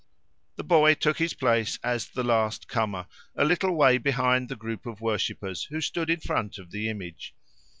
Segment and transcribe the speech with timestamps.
[0.55, 3.05] The boy took his place as the last comer,
[3.35, 7.35] a little way behind the group of worshippers who stood in front of the image.